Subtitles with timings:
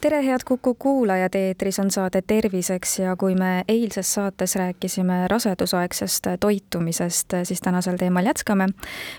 [0.00, 6.26] tere, head Kuku kuulajad, eetris on saade Terviseks ja kui me eilses saates rääkisime rasedusaegsest
[6.40, 8.66] toitumisest, siis tänasel teemal jätkame.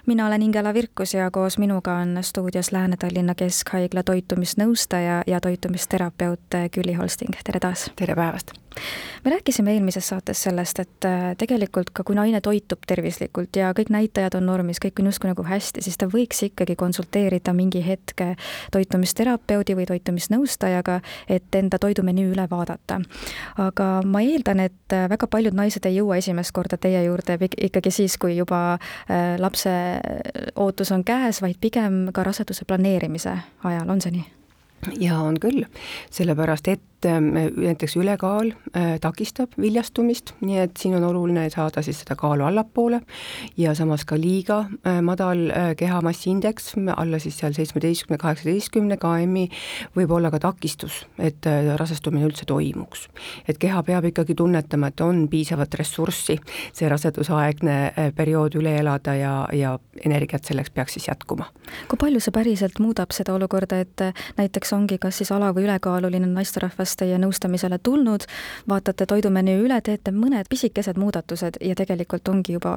[0.05, 6.39] mina olen Ingela Virkus ja koos minuga on stuudios Lääne-Tallinna Keskhaigla toitumisnõustaja ja toitumisterapeut
[6.71, 7.91] Külli Holsting, tere taas!
[7.95, 8.51] tere päevast!
[9.23, 13.91] Me rääkisime eelmises saates sellest, et äh, tegelikult ka kui naine toitub tervislikult ja kõik
[13.93, 18.23] näitajad on normis, kõik on justkui nagu hästi, siis ta võiks ikkagi konsulteerida mingi hetk
[18.71, 20.99] toitumisterapeudi või toitumisnõustajaga,
[21.29, 23.01] et enda toidumenüü üle vaadata.
[23.57, 27.91] aga ma eeldan, et äh, väga paljud naised ei jõua esimest korda teie juurde ikkagi
[27.91, 29.71] siis, kui juba äh, lapse
[30.55, 34.29] ootus on käes, vaid pigem ka raseduse planeerimise ajal, on see nii?
[34.99, 35.65] ja on küll,
[36.09, 42.03] sellepärast et Ähm, näiteks ülekaal äh, takistab viljastumist, nii et siin on oluline saada siis
[42.03, 42.99] seda kaalu allapoole
[43.57, 49.47] ja samas ka liiga äh, madal äh, kehamassiindeks, alla siis seal seitsmeteistkümne, kaheksateistkümne KM-i,
[49.97, 51.47] võib olla ka takistus, et
[51.79, 53.07] rasestumine üldse toimuks.
[53.49, 56.37] et keha peab ikkagi tunnetama, et on piisavat ressurssi
[56.73, 59.73] see rasedusaegne periood üle elada ja, ja
[60.05, 61.49] energiat selleks peaks siis jätkuma.
[61.87, 64.05] kui palju see päriselt muudab seda olukorda, et
[64.37, 68.25] näiteks ongi kas siis ala- või ülekaaluline naisterahvas pärast teie nõustamisele tulnud,
[68.69, 72.75] vaatate toidumenüü üle, teete mõned pisikesed muudatused ja tegelikult ongi juba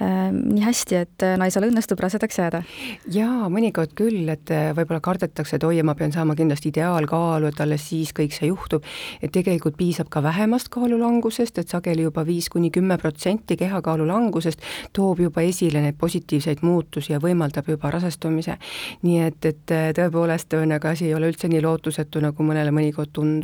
[0.00, 2.62] äh, nii hästi, et naisel õnnestub rasedaks jääda?
[3.10, 7.60] jaa, mõnikord küll, et äh, võib-olla kardetakse, et oi, ma pean saama kindlasti ideaalkaalu, et
[7.60, 8.84] alles siis kõik see juhtub,
[9.20, 14.62] et tegelikult piisab ka vähemast kaalulangusest, et sageli juba viis kuni kümme protsenti kehakaalu langusest
[14.96, 18.58] toob juba esile neid positiivseid muutusi ja võimaldab juba rasestumise.
[19.02, 23.10] nii et, et äh, tõepoolest, ühesõnaga asi ei ole üldse nii lootusetu, nagu mõnele mõnikord
[23.12, 23.39] tundub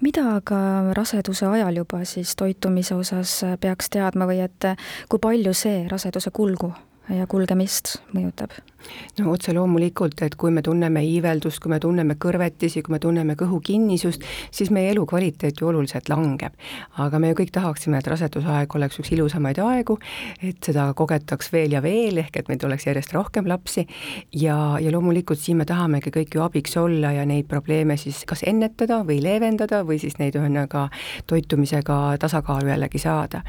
[0.00, 0.60] mida aga
[0.96, 4.72] raseduse ajal juba siis toitumise osas peaks teadma või et
[5.08, 6.72] kui palju see raseduse kulgu
[7.14, 8.54] ja kulgemist mõjutab?
[9.18, 13.36] No otse loomulikult, et kui me tunneme iiveldust, kui me tunneme kõrvetisi, kui me tunneme
[13.38, 16.52] kõhu kinnisust, siis meie elukvaliteet ju oluliselt langeb.
[16.98, 19.98] aga me ju kõik tahaksime, et rasedusaeg oleks üks ilusamaid aegu,
[20.42, 23.86] et seda kogetaks veel ja veel, ehk et meil tuleks järjest rohkem lapsi
[24.32, 28.44] ja, ja loomulikult siin me tahamegi kõik ju abiks olla ja neid probleeme siis kas
[28.46, 30.88] ennetada või leevendada või siis neid ühesõnaga
[31.30, 33.42] toitumisega tasakaalu jällegi saada.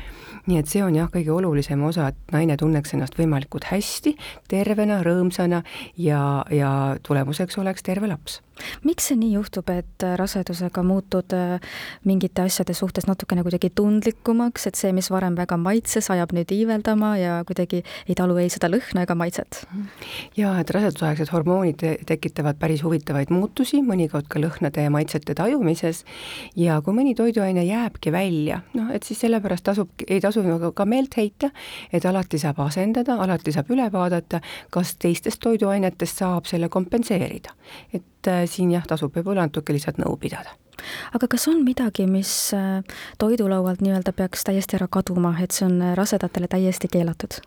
[0.48, 4.16] nii et see on jah, kõige olulisem osa, et naine tunneks ennast võimalikult hästi,
[4.50, 5.64] tervena, rõõmsana, rõõmsana
[5.98, 6.22] ja,
[6.52, 6.72] ja
[7.08, 8.42] tulemuseks oleks terve laps
[8.86, 11.74] miks see nii juhtub, et rasedusega muutud äh,
[12.08, 17.14] mingite asjade suhtes natukene kuidagi tundlikumaks, et see, mis varem väga maitses, ajab nüüd iiveldama
[17.20, 19.64] ja kuidagi ei talu ei seda lõhna ega maitset?
[20.38, 26.04] jaa, et rasedusaegsed hormoonid tekitavad päris huvitavaid muutusi, mõnikord ka lõhnade ja maitsete tajumises,
[26.60, 30.86] ja kui mõni toiduaine jääbki välja, noh et siis sellepärast tasub, ei tasu nagu ka
[30.90, 31.52] meelt heita,
[31.94, 34.42] et alati saab asendada, alati saab üle vaadata,
[34.74, 37.56] kas teistest toiduainetest saab selle kompenseerida.
[37.94, 40.56] et äh, siin jah, tasub võib-olla natuke lihtsalt nõu pidada
[41.14, 42.84] aga kas on midagi, mis äh,
[43.22, 47.42] toidulaualt nii-öelda peaks täiesti ära kaduma, et see on äh, rasedatele täiesti keelatud?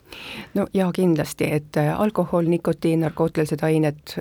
[0.54, 4.18] no jaa, kindlasti, et alkohol, nikotiin, narkootilised ained,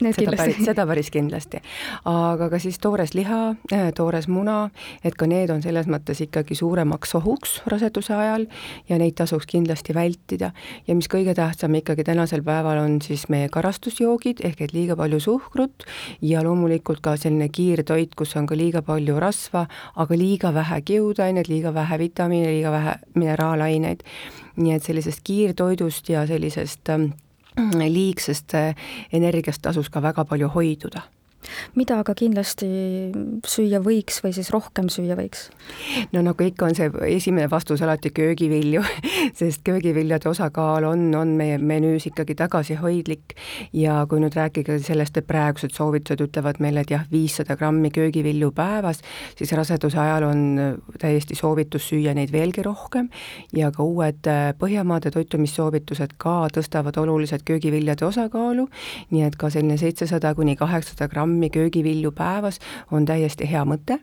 [0.00, 0.52] Need seda kindlasti.
[0.52, 1.60] päris, seda päris kindlasti.
[2.04, 4.70] aga ka siis toores liha, äh, toores muna,
[5.04, 8.44] et ka need on selles mõttes ikkagi suuremaks ohuks raseduse ajal
[8.90, 10.52] ja neid tasuks kindlasti vältida.
[10.86, 15.20] ja mis kõige tähtsam ikkagi tänasel päeval on siis meie karastusjoogid, ehk et liiga palju
[15.20, 15.88] suhkrut
[16.20, 21.48] ja loomulikult ka selline kiirtoit, kus on ka liiga palju rasva, aga liiga vähe kiudaineid,
[21.48, 24.02] liiga vähe vitamiine, liiga vähe mineraalaineid.
[24.56, 27.10] nii et sellisest kiirtoidust ja sellisest ähm,
[27.88, 28.74] liigsest eh,
[29.12, 31.02] energiast tasus ka väga palju hoiduda
[31.74, 32.68] mida aga kindlasti
[33.46, 35.48] süüa võiks või siis rohkem süüa võiks?
[36.12, 38.82] no nagu ikka, on see esimene vastus alati köögivilju
[39.40, 43.36] sest köögiviljade osakaal on, on meie menüüs ikkagi tagasihoidlik.
[43.76, 48.52] Ja kui nüüd rääkida sellest, et praegused soovitused ütlevad meile, et jah, viissada grammi köögivilju
[48.56, 49.02] päevas,
[49.38, 50.42] siis raseduse ajal on
[51.00, 53.10] täiesti soovitus süüa neid veelgi rohkem.
[53.56, 58.66] Ja ka uued äh, Põhjamaade toitumissoovitused ka tõstavad oluliselt köögiviljade osakaalu,
[59.12, 62.58] nii et ka selline seitsesada kuni kaheksasada grammi grammi köögivilju päevas
[62.90, 63.98] on täiesti hea mõte.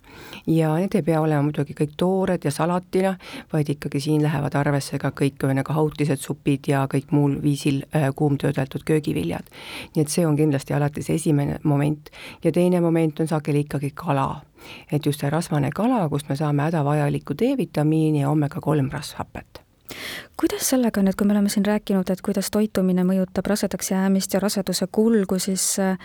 [0.47, 3.15] Ja need ei pea olema muidugi kõik toored ja salatina,
[3.53, 8.09] vaid ikkagi siin lähevad arvesse ka kõik ühesõnaga hautised supid ja kõik muul viisil äh,
[8.15, 9.50] kuumtöödeldud köögiviljad.
[9.95, 12.09] nii et see on kindlasti alati see esimene moment.
[12.44, 14.41] Ja teine moment on sageli ikkagi kala.
[14.91, 19.62] Et just see rasvane kala, kust me saame hädavajalikku D-vitamiini ja omega kolm rasvhapet
[20.40, 24.42] kuidas sellega nüüd, kui me oleme siin rääkinud, et kuidas toitumine mõjutab rasedaks jäämist ja
[24.42, 25.98] raseduse kulgu, siis äh,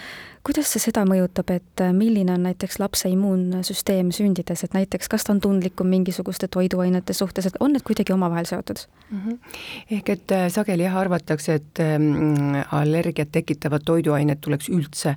[0.47, 5.25] kuidas see seda mõjutab, et äh, milline on näiteks lapse immuunsüsteem sündides, et näiteks kas
[5.25, 9.19] ta on tundlikum mingisuguste toiduainete suhtes, et on need kuidagi omavahel seotud mm?
[9.25, 9.39] -hmm.
[9.97, 15.17] ehk et äh, sageli jah, arvatakse, et ähm, allergiat tekitavad toiduained tuleks üldse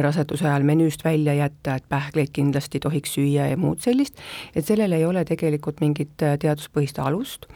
[0.00, 4.20] raseduse ajal menüüst välja jätta, et pähkleid kindlasti ei tohiks süüa ja muud sellist,
[4.54, 7.46] et sellel ei ole tegelikult mingit teaduspõhist alust,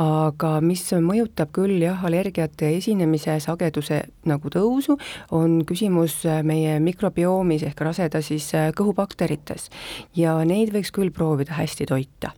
[0.00, 4.96] aga mis mõjutab küll jah, allergiate esinemise sageduse nagu tõusu,
[5.36, 9.68] on küsimus meie mikrobiomis ehk raseda siis äh, kõhubakterites.
[10.16, 12.32] ja neid võiks küll proovida hästi toita.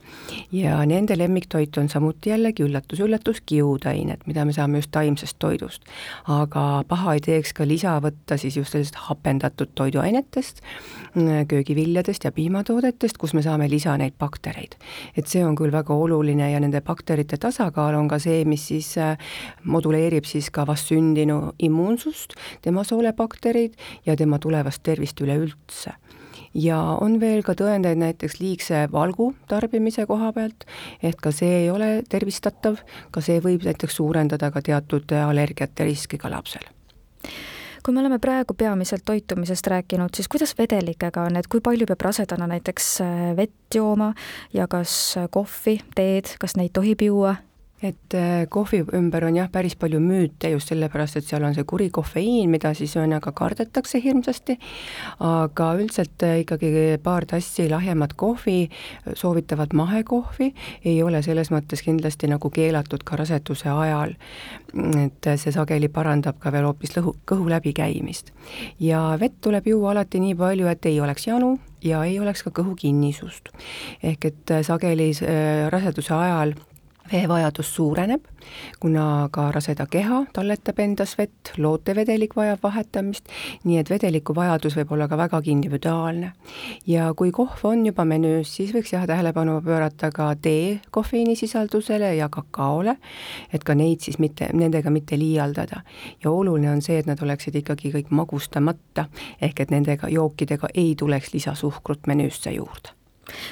[0.51, 5.87] ja nende lemmiktoit on samuti jällegi üllatus-üllatus, kiudained, mida me saame just taimsest toidust.
[6.27, 10.61] aga paha ei teeks ka lisa võtta siis just sellisest hapendatud toiduainetest,
[11.15, 14.75] mm, köögiviljadest ja piimatoodetest, kus me saame lisa neid baktereid.
[15.15, 18.93] et see on küll väga oluline ja nende bakterite tasakaal on ka see, mis siis
[19.01, 19.17] äh,
[19.63, 25.97] moduleerib siis ka vastsündinu immuunsust, tema soolebakterid ja tema tulevast tervist üleüldse.
[26.53, 30.67] Ja on veel ka tõendeid näiteks liigse valgu tarbimise koha pealt,
[31.01, 32.77] et ka see ei ole tervistatav,
[33.11, 36.69] ka see võib näiteks suurendada ka teatud allergiate riski ka lapsel
[37.83, 42.05] kui me oleme praegu peamiselt toitumisest rääkinud, siis kuidas vedelikega on, et kui palju peab
[42.09, 44.13] rasedana näiteks äh, vett jooma
[44.53, 47.35] ja kas kohvi, teed, kas neid tohib juua?
[47.83, 51.65] Et äh, kohvi ümber on jah, päris palju müüte just sellepärast, et seal on see
[51.67, 54.55] kuri kofeiin, mida siis ühesõnaga kardetakse hirmsasti,
[55.27, 56.71] aga üldiselt äh, ikkagi
[57.03, 58.69] paar tassi lahjemat kohvi,
[59.19, 60.53] soovitavalt mahekohvi,
[60.85, 64.15] ei ole selles mõttes kindlasti nagu keelatud ka raseduse ajal.
[64.73, 68.31] et see sageli parandab ka veel hoopis lõhu, kõhu läbikäimist.
[68.79, 72.49] ja vett tuleb juua alati nii palju, et ei oleks janu ja ei oleks ka
[72.49, 73.51] kõhu kinnisust.
[74.03, 75.11] ehk et äh, sageli
[75.69, 76.55] raseduse ajal
[77.11, 78.23] veevajadus suureneb,
[78.79, 83.27] kuna ka raseda keha talletab endas vett, lootevedelik vajab vahetamist,
[83.63, 86.31] nii et vedeliku vajadus võib olla ka vägagi individuaalne.
[86.87, 92.29] ja kui kohv on juba menüüs, siis võiks jah, tähelepanu pöörata ka tee kofeiinisisaldusele ja
[92.29, 92.97] kakaole,
[93.53, 95.81] et ka neid siis mitte, nendega mitte liialdada.
[96.23, 99.05] ja oluline on see, et nad oleksid ikkagi kõik magustamata,
[99.41, 103.02] ehk et nendega jookidega ei tuleks lisasuhkrut menüüsse juurde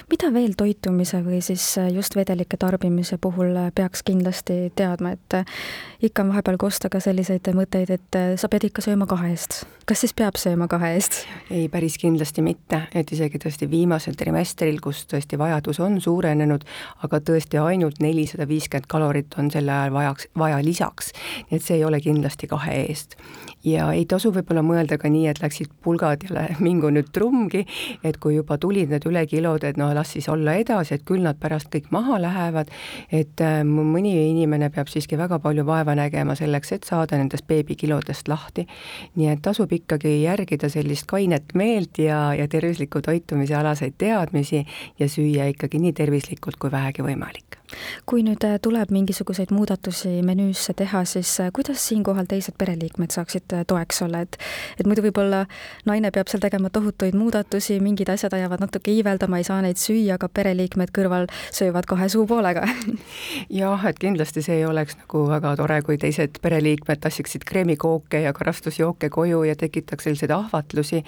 [0.10, 5.38] mida veel toitumise või siis äh, just vedelike tarbimise puhul äh, peaks kindlasti teadma, et
[5.38, 5.60] äh,
[6.02, 9.62] ikka on vahepeal kosta ka selliseid mõtteid, et sa pead ikka sööma kahe eest.
[9.90, 11.22] kas siis peab sööma kahe eest?
[11.50, 16.66] ei, päris kindlasti mitte, et isegi tõesti viimasel trimestril, kus tõesti vajadus on suurenenud,
[17.06, 21.14] aga tõesti ainult nelisada viiskümmend kalorit on sel ajal vajaks, vaja lisaks,
[21.50, 23.18] nii et see ei ole kindlasti kahe eest
[23.64, 27.66] ja ei tasu võib-olla mõelda ka nii, et läksid pulgad ja mingu nüüd trummgi,
[28.04, 31.40] et kui juba tulid need ülekilod, et no las siis olla edasi, et küll nad
[31.40, 32.72] pärast kõik maha lähevad,
[33.12, 38.28] et äh, mõni inimene peab siiski väga palju vaeva nägema selleks, et saada nendest beebikilodest
[38.32, 38.68] lahti.
[39.16, 44.66] nii et tasub ikkagi järgida sellist kainet meelt ja, ja tervisliku toitumise alaseid teadmisi
[45.00, 47.61] ja süüa ikkagi nii tervislikult kui vähegi võimalik
[48.06, 53.56] kui nüüd äh, tuleb mingisuguseid muudatusi menüüsse teha, siis äh, kuidas siinkohal teised pereliikmed saaksid
[53.56, 54.38] äh, toeks olla, et
[54.80, 55.46] et muidu võib-olla
[55.86, 60.18] naine peab seal tegema tohutuid muudatusi, mingid asjad ajavad natuke iiveldama, ei saa neid süüa,
[60.18, 62.66] aga pereliikmed kõrval söövad kahe suupoolega
[63.62, 69.10] jah, et kindlasti see oleks nagu väga tore, kui teised pereliikmed tassiksid kreemikooke ja karastusjooke
[69.14, 71.04] koju ja tekitaks selliseid ahvatlusi,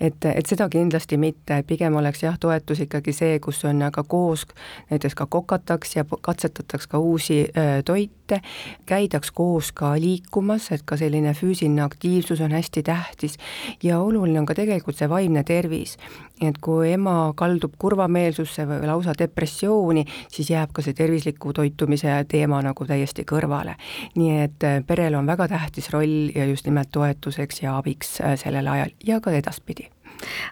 [0.00, 4.46] et, et seda kindlasti mitte, pigem oleks jah, toetus ikkagi see, kus on aga koos
[4.90, 7.46] näiteks ka kokataks ja ja katsetataks ka uusi
[7.84, 8.40] toite,
[8.86, 13.38] käidaks koos ka liikumas, et ka selline füüsiline aktiivsus on hästi tähtis
[13.82, 15.96] ja oluline on ka tegelikult see vaimne tervis.
[16.42, 22.62] et kui ema kaldub kurvameelsusse või lausa depressiooni, siis jääb ka see tervisliku toitumise teema
[22.62, 23.76] nagu täiesti kõrvale.
[24.16, 28.90] nii et perel on väga tähtis roll ja just nimelt toetuseks ja abiks sellel ajal
[29.06, 29.90] ja ka edaspidi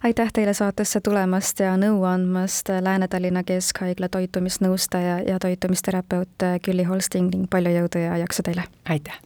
[0.02, 7.50] aitäh teile saatesse tulemast ja nõu andmast, Lääne-Tallinna Keskhaigla toitumisnõustaja ja toitumisterapeut Külli Holsting ning
[7.50, 8.64] palju jõudu ja jaksu teile!
[8.88, 9.20] aitäh!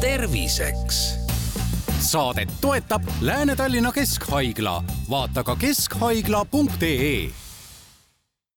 [0.00, 1.28] terviseks
[1.98, 7.47] saadet toetab Lääne-Tallinna Keskhaigla, vaata ka keskhaigla.ee